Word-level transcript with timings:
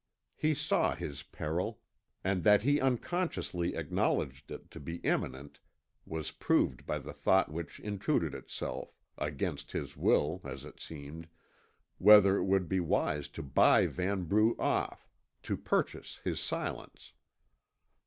He 0.35 0.55
saw 0.55 0.95
his 0.95 1.21
peril, 1.21 1.79
and 2.23 2.43
that 2.43 2.63
he 2.63 2.81
unconsciously 2.81 3.75
acknowledged 3.75 4.49
it 4.49 4.71
to 4.71 4.79
be 4.79 4.95
imminent 5.01 5.59
was 6.07 6.31
proved 6.31 6.87
by 6.87 6.97
the 6.97 7.13
thought 7.13 7.51
which 7.51 7.79
intruded 7.79 8.33
itself 8.33 8.97
against 9.19 9.73
his 9.73 9.95
will, 9.95 10.41
as 10.43 10.65
it 10.65 10.79
seemed 10.79 11.27
whether 11.99 12.37
it 12.37 12.45
would 12.45 12.67
be 12.67 12.79
wise 12.79 13.27
to 13.29 13.43
buy 13.43 13.85
Vanbrugh 13.85 14.57
off, 14.59 15.07
to 15.43 15.55
purchase 15.55 16.19
his 16.23 16.39
silence. 16.39 17.13